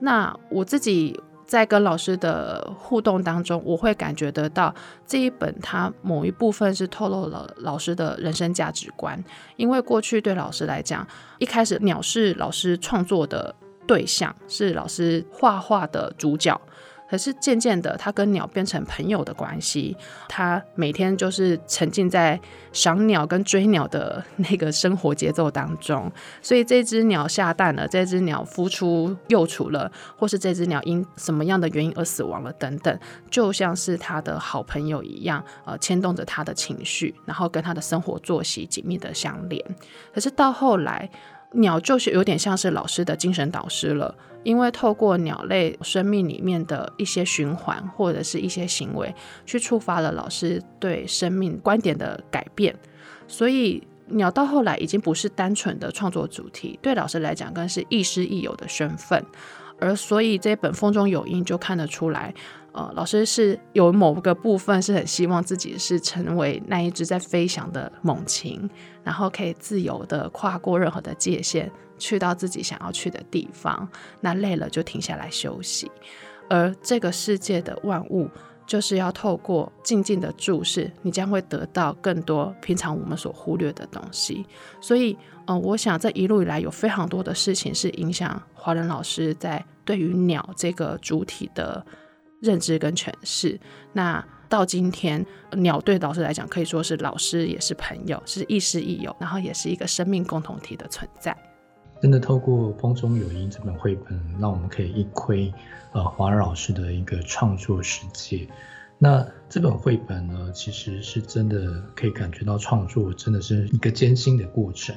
[0.00, 1.20] 那我自己。
[1.46, 4.74] 在跟老师的互动当中，我会感觉得到
[5.06, 9.22] 这一本它某一部分是透露了老师的人生价值观。
[9.56, 11.06] 因为过去对老师来讲，
[11.38, 13.54] 一开始鸟是老师创作的
[13.86, 16.60] 对象，是老师画画的主角。
[17.08, 19.96] 可是渐渐的，他跟鸟变成朋友的关系，
[20.28, 22.40] 他每天就是沉浸在
[22.72, 26.10] 赏鸟跟追鸟的那个生活节奏当中。
[26.42, 32.98] 所以这只鸟下蛋了，这只鸟孵出幼雏了，或是这只鸟因什么样的原因而死亡了等等，
[33.30, 39.62] 就像是他的好朋友一样，呃，牵动着他的情绪，然后跟他的生活作息紧密的相连。
[40.12, 41.08] 可是到后来，
[41.54, 44.14] 鸟就是有点像是老师的精神导师了。
[44.42, 49.14] 因为透过鸟类生命里面的一些循环或者是一些行为，
[49.46, 52.76] 去触发了老师对生命观点的改变，
[53.26, 59.24] 所以鸟到后来已经不是单纯的创作主题，对老师来讲更是亦师亦友的身份。
[59.80, 62.34] 而所以这本《风中有鹰》就看得出来，
[62.74, 68.68] 呃，老师是有某个部分是很希望自己是成为那一只在飞翔的猛禽，
[69.02, 71.70] 然后可以自由的跨过任何的界限。
[71.96, 73.88] 去到自己想要去的地方，
[74.20, 75.88] 那累了就停下来休息。
[76.50, 78.28] 而这个世界的万物，
[78.66, 84.44] 就是要透过静静的注视，你将会得到更多平常我们所忽略的东西。
[84.80, 91.82] 所以，嗯、呃，我想这一路以来有非常多的事情是影响华人老师在对于鸟这个主体的
[92.44, 93.58] 认知跟诠释。
[93.92, 95.24] 那到今天，
[95.56, 101.36] 鸟对老师来讲可以说是老师也是朋友，是亦师亦友，然后也是一个生命共同体的存在。
[102.00, 105.52] 真的透过《风中有音》这本绘本，让我们可以一窥
[105.92, 108.46] 呃华仁老师的一个创作世界。
[108.98, 114.94] 那这本绘本呢，其实是真的可以感觉到创作真的是一个艰辛的过程。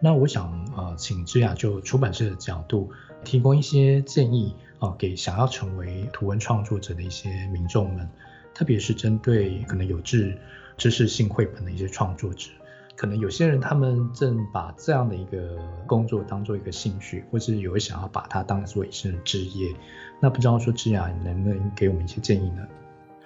[0.00, 2.90] 那我想呃，请芝雅就出版社的角度
[3.24, 8.08] 提供一些建议啊、给想要成为图文创作者的一些民众们，
[8.52, 10.36] 特别是针对可能有志
[10.76, 12.50] 知识性绘本的一些创作者。
[12.96, 19.74] 可能有些人他们正把这样的一个工作当做一个兴趣，或是有想要把它当做一生的职业。
[20.20, 22.64] 那不知道说芝雅，你能不能给我们一些建议呢？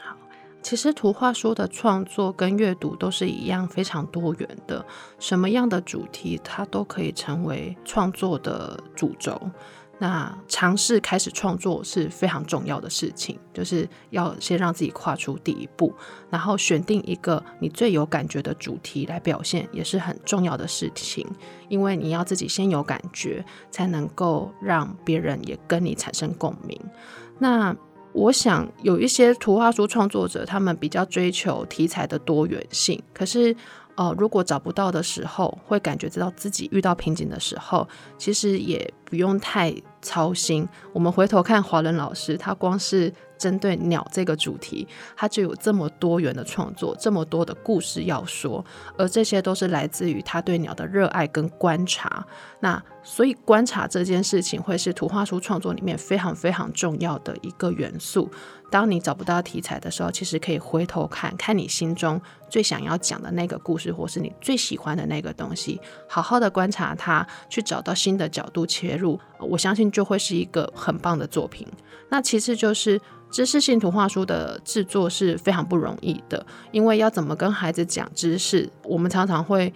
[0.01, 0.17] 好，
[0.63, 4.83] 其实图画书的创作跟阅读都是一样非常多元的，
[5.19, 9.39] 什么样的主题它都可以成为创作的主轴。
[10.01, 15.93] 那尝试开始创作是非常重要的事情，就是要先让自己跨出第一步，
[16.31, 21.27] 然后选定一个你最有感觉的主题来表现，也是很重要的事情。
[21.69, 26.81] 因为你要自己先有感觉，才能够让别人也跟你产生共鸣。
[27.39, 27.75] 那
[28.13, 33.57] 我想有一些图画书创作者，他们比较追求题材的多元性，可是。
[34.01, 37.85] 哦，如果找不到的时候，会感觉知道自己遇到瓶颈的时候，
[38.17, 40.69] 其实也不用太操心。
[40.93, 43.13] 我们回头看华伦老师，他光是。
[43.39, 44.85] 针对鸟这个主题，
[45.17, 48.65] 他就有这么多元的创作，这么多的故事要说，
[48.97, 52.27] 而这些都是来自于他对鸟的热爱跟观察。
[52.59, 58.29] 那所以观察这件事情会是图画书创作里面非常非常重要的一个元素。
[58.71, 71.67] 当你找不到题材的时候，其实可以回头看看你心中最想要讲的那个故事，或是你最喜欢的那个东西，好好的观察它，去找到新的角度切入，我相信就会是一个很棒的作品。
[72.09, 73.01] 那其次就是。
[73.31, 79.71] 知识性图画书的制作是非常不容易的，因为要怎么跟孩子讲知识，我们常常会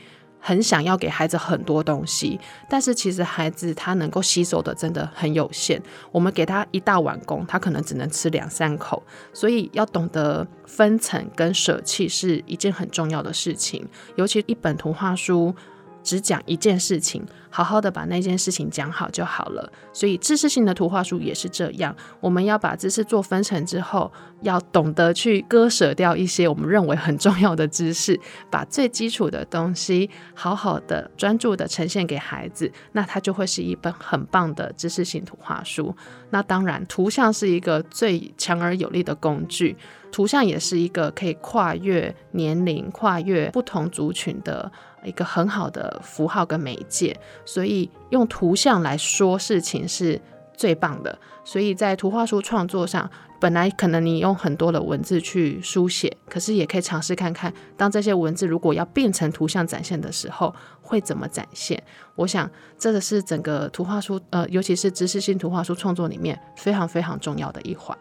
[0.44, 5.80] 很想要给孩子很多东西，但是其实孩子他能够吸收的真的很有限。
[6.10, 9.00] 我们给他一大碗公，他可能只能吃两三口，
[9.32, 15.54] 所以要懂得分层跟舍弃是一件很重要的事情，尤其一本图画书。
[16.02, 19.72] 只讲一件事情，好好的把那件事情讲好就好了。
[19.92, 24.10] 所以知识性的图画书也是这样，我们要把知识做分层之后，
[24.40, 28.18] 要懂得去割舍掉一些我们认为很重要的知识，
[28.50, 35.94] 把最基础的东西好好的专注的呈现给孩子，那它就会是一本很棒的知识性图画书。
[36.30, 39.76] 那当然，图像是一个最强而有力的工具，
[40.10, 44.72] 图像也是一个可以跨越年龄、跨越不同族群的。
[45.04, 50.20] 一个很好的符号跟媒介，所以用图像来说事情是
[50.56, 51.18] 最棒的。
[51.44, 61.82] 所以在图画书创作上，本来可能你用很多的文字去书写，可是也可以尝试看看，当这些文字如果要变成图像展现的时候，会怎么展现？
[62.14, 62.48] 我想
[62.78, 67.98] 这个是整个图画书，呃，尤其是知识性图画书创作里面非常非常重要的一环。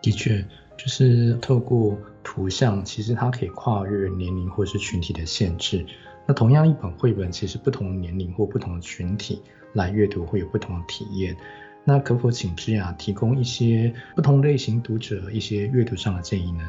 [0.00, 0.42] 的确，
[0.78, 5.84] 就是透过图像，其实它可以跨越年龄或是群体的限制。
[6.30, 11.36] 那同样一本绘本，其实不同年龄或不同的群体来阅读会有不同的体验。
[11.82, 16.62] 那可否请芝雅提供一些不同类型读者一些阅读上的建议呢？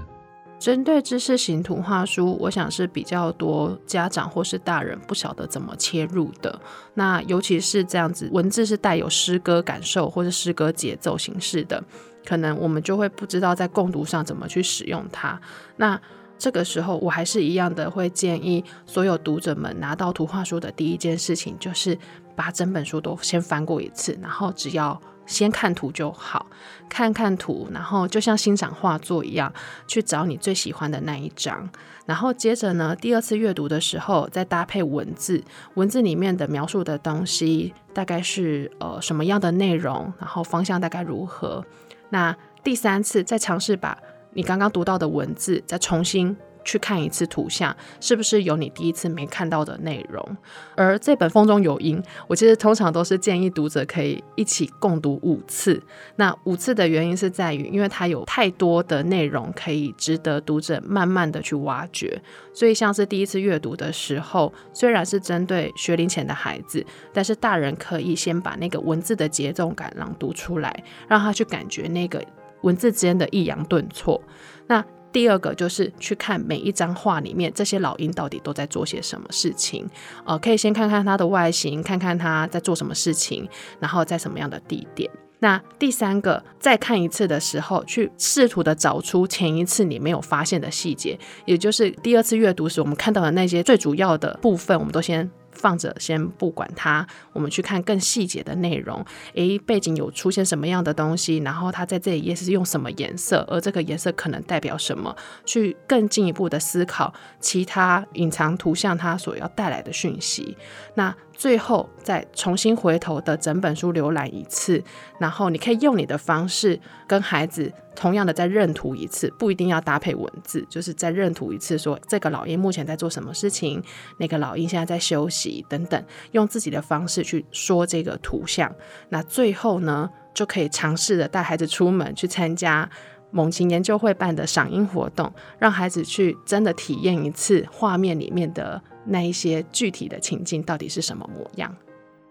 [0.58, 6.60] 针对知识型图画书，我想是比较多家长或是大人不晓得怎么切入的。
[6.96, 11.84] 那尤其是这样子，文字是带有诗歌感受或者诗歌节奏形式的，
[12.26, 15.40] 可能我们就会不知道在共读上怎么去使用它。
[15.76, 16.02] 那
[16.42, 21.96] 这个时候，我还是一样的会建议所有读者们拿到图画书的第一件事情，就是
[22.36, 26.48] 把整本书都先翻过一次，然后只要先看图就好，
[26.90, 29.54] 看看图，然后就像欣赏画作一样，
[29.86, 31.70] 去找你最喜欢的那一张，
[32.08, 35.44] 然后接着呢，第二次阅读的时候再搭配文字，
[35.76, 41.64] 文字里面的描述的东西大概是呃什么样的内容，然后方向大概如何，
[42.10, 43.96] 那第三次再尝试把。
[44.34, 50.38] 你刚刚读到的文字，再重新去看一次图像，是不是有你第一次没看到的内容？
[50.76, 55.82] 而这本《风中有音》，我其实通常都是建议读者可以一起共读五次。
[56.18, 62.22] 那五次的原因是在于，因为它有太多的内容可以值得读者慢慢的去挖掘。
[62.54, 72.24] 所以，像是第一次阅读的时候，虽然是针对学龄前的孩子，但是大人可以先把那个文字的节奏感朗读出来，让他去感觉那个。
[72.62, 74.22] 文字之间的抑扬顿挫。
[74.68, 79.86] 那第二个就是去看每一张画里面这些老鹰到底都在做些什么事情。
[80.26, 83.48] 呃，可以先看看它的外形，看看它在做什么事情，
[83.80, 85.12] 然后在什么样的地点。
[85.40, 95.30] 那第三个，再看一次的时候，去试图的找出前一次你没有发现的细节，也就是第二次阅读时我们看到的那些最主要的部分，我们都先。
[95.52, 99.06] 放着先不管它，我们去看更细节的内容。
[99.34, 101.38] 诶，背景有出现什么样的东西？
[101.40, 103.46] 然后它在这一页是用什么颜色？
[103.50, 105.16] 而这个颜色可能代表什么？
[105.46, 110.58] 去更进一步的思考其他隐藏图像它所要带来的讯息。
[110.96, 114.80] 那最后再重新回头的整本书浏览一次，
[115.18, 123.82] 然后你可以用你的方式跟孩子同样的再认图一次，不一定要搭配文字，就是再认图一次，说这个老鹰目前在做什么事情，
[124.20, 128.72] 那个老鹰现在在休息等等，用自己的方式去说这个图像。
[129.10, 132.88] 那最后呢，就可以尝试着带孩子出门去参加
[133.32, 138.80] 猛禽研究会办的赏鹰活动，让孩子去真的体验一次画面里面的。
[139.06, 141.76] 那一些具体的情境到底是什么模样？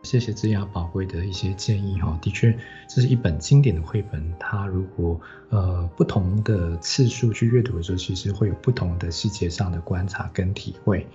[0.03, 2.57] 谢谢芝雅宝贵的一些建议哈，的确，
[2.89, 11.07] 这是一本经典的绘本，它如果呃不同的次数去阅读的时候，其实会有不同的细节上的观察跟体会。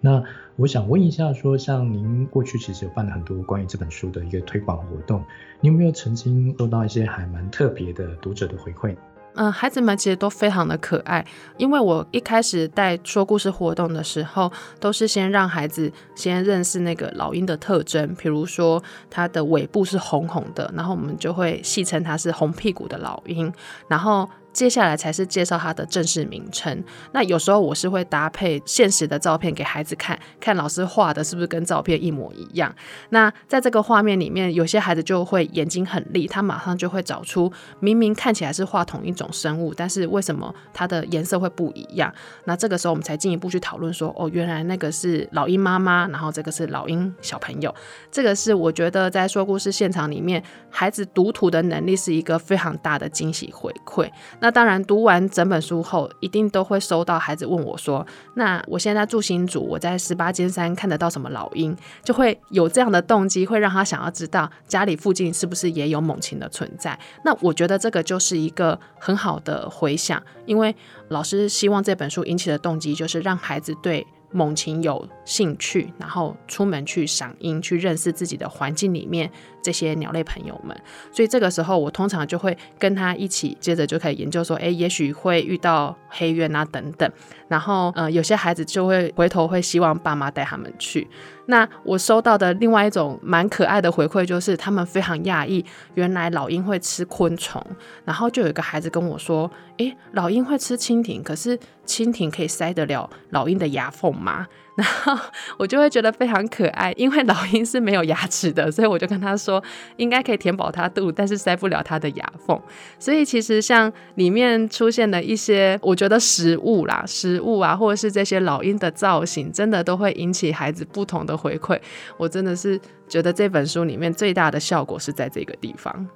[0.00, 0.24] 那
[0.56, 5.22] 我想问一下，说像您过去其实有办了很多关于这本书的一个推广活动，
[5.60, 8.96] 你有没有曾经收到一些还蛮特别的读者的回馈？
[9.34, 11.24] 嗯，孩子们其实都非常的可爱，
[11.56, 23.52] 因为我一开始带说故事活动的时候，都是先让孩子先认识那个老鹰的特征，比如说它的尾部是红红的，然后我们就会戏称它是红屁股的老鹰，
[23.88, 24.28] 然后。
[24.52, 26.82] 接下来才是介绍它的正式名称。
[27.12, 32.74] 那有时候我是会搭配现实的照片给孩子看，看老师画的是不是跟照片一模一样。
[33.10, 37.50] 那在这个画面里面，有些孩子就会眼睛很利，他马上就会找出
[37.80, 42.12] 明明看起来是画同一种生物，但是为什么它的颜色会不一样？
[42.44, 47.74] 那这个时候我们才进一步去讨论说，哦，原来那个是老鹰妈妈，然后这个是老鹰小朋友。
[48.10, 54.10] 这个是我觉得在说故事现场里面，孩子读图的能力是一个非常大的惊喜回馈。
[54.42, 66.98] 那当然，读完整本书后，一定都会收到孩子问我说：“那我现在住新竹，我在十八尖山看得到什么老鹰？”就会有这样的动机，会让他想要知道家里附近是不是也有猛禽的存在。
[67.24, 70.74] 那我觉得这个就是一个很好的回想，因为
[71.10, 74.04] 老师希望这本书引起的动机就是让孩子对。
[74.34, 79.30] 猛禽有兴趣，然后出门去赏鹰，去认识自己的环境里面
[79.62, 80.78] 这些鸟类朋友们。
[81.12, 87.10] 所以这个时候，我通常就会跟他一起，接着就可以研究说，诶，也许会遇到黑鸢啊等等。
[87.48, 91.06] 然后呃，有些孩子就会回头会希望爸妈带他们去。
[91.46, 95.62] 那我收到的另外一种蛮可爱的回馈，就是他们非常讶异，
[95.94, 97.62] 原来老鹰会吃昆虫。
[98.04, 104.46] 然后就有一个孩子跟我说：“诶，老鹰会吃蜻蜓，可是蜻蜓可以塞得了老鹰的牙缝吗？”
[104.82, 105.16] 然后
[105.56, 109.62] 我就会觉得非常可爱，因为老鹰是没有牙齿的，所以我就跟他说，
[109.96, 112.60] 应该可以填饱它肚，但是塞不了它的牙缝。
[112.98, 121.78] 所以其实像里面出现的一些，我觉得食物啦、食物啊，或者是这些老鹰的造型，真的都会引起孩子不同的回馈。
[122.16, 126.08] 我真的是觉得这本书里面最大的效果是在这个地方。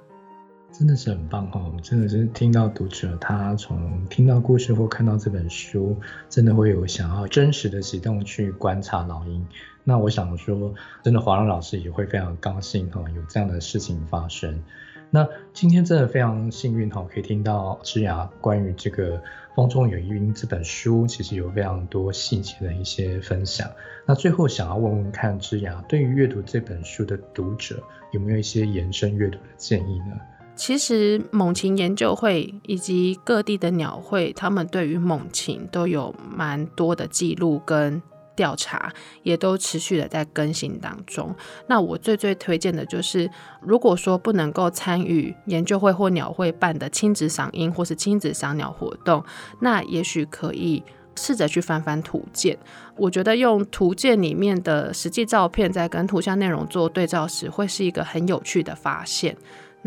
[0.77, 1.73] 真的是很棒哦！
[1.81, 5.97] 真的是听到读者他从听到故事或看到这本书，
[6.29, 9.43] 真的会有想要真实的行动去观察老鹰。
[9.83, 14.61] 那我想说，真的华龙老师也会非常高兴哈，有这样的事情发生。
[15.09, 19.17] 那今天真的非常幸运哈，可以听到芝雅关于这个
[19.55, 23.67] 《风中有鹰》这本书，其实有非常多细节的一些分享。
[24.05, 30.15] 那最后想要问问看，芝雅对于阅读这本书的读者，有没有一些延伸阅读的建议呢？
[30.57, 38.01] 其实猛禽研究会以及各地的鸟会，他们对于猛禽都有蛮多的记录跟
[38.35, 38.91] 调查，
[39.23, 41.33] 也都持续的在更新当中。
[41.67, 43.29] 那我最最推荐的就是，
[43.61, 49.23] 如果说不能够参与研究会或鸟会办的亲子赏鹰或是亲子赏鸟活动，
[49.61, 50.83] 那也许可以
[51.15, 52.57] 试着去翻翻图鉴。
[52.95, 59.37] 我觉得用图鉴里面的实际照片在跟图像内容做对照时，会是一个很有趣的发现。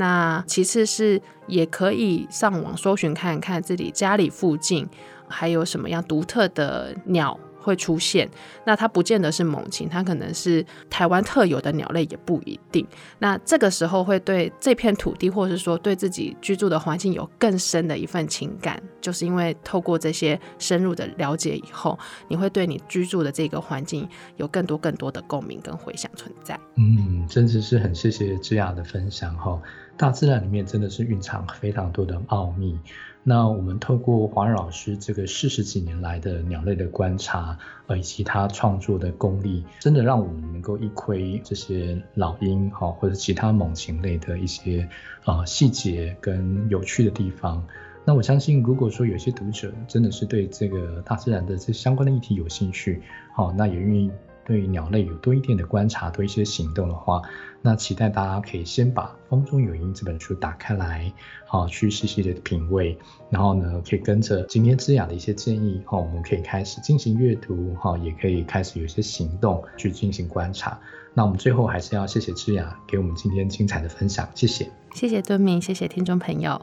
[0.01, 4.88] 那其次是也可以上网搜寻看看自己家里附近
[5.28, 8.26] 还有什么样独特的鸟会出现。
[8.64, 12.86] 那它不见得是猛禽，它可能是台湾特有的鸟类也不一定。
[13.18, 21.98] 那这个时候会对这片土地，或是说对自己居住的环境有更深的一份情感，就是因为透过这些深入的了解以后，
[22.28, 26.59] 你会对你居住的这个环境有更多更多的共鸣跟回响存在。
[26.76, 29.61] 嗯，真的是很谢谢芝雅的分享哈。
[29.97, 32.78] 大自然里面真的是蕴藏非常多的奥秘。
[33.22, 44.88] 那我们透过华伦老师这个四十几年来的鸟类的观察，呃，以及他创作的功力，真的让我们能够一窥这些老鹰哈，或者其他猛禽类的一些
[45.24, 47.62] 啊细节跟有趣的地方。
[48.07, 53.03] 那我相信，如果说有些读者真的是对这个大自然的这相关的议题有兴趣，
[53.34, 54.11] 好，那也愿意。
[54.51, 57.22] 对鸟类有多一点的观察，多一些行动的话，
[57.62, 61.12] 那期待大家可以先把《风中有鹰》这本书打开来，
[61.46, 62.98] 好，去细细的品味，
[63.30, 70.76] 然后呢，可以跟着今天之雅的一些建议，哈，我们可以开始进行阅读，哈，也可以开始有一些行动去进行观察。
[71.14, 76.61] 那我们最后还是要谢谢之雅给我们今天精彩的分享，谢谢，谢谢敦明，谢谢听众朋友。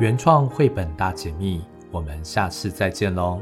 [0.00, 3.40] 原创绘本大解密，我们下次再见喽。